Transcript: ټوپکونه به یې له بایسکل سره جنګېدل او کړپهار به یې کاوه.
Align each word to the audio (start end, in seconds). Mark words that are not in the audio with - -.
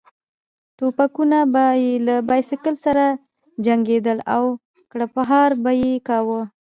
ټوپکونه 0.77 1.39
به 1.53 1.65
یې 1.83 1.93
له 2.07 2.15
بایسکل 2.27 2.75
سره 2.85 3.05
جنګېدل 3.65 4.17
او 4.35 4.43
کړپهار 4.91 5.49
به 5.63 5.71
یې 5.81 5.93
کاوه. 6.07 6.41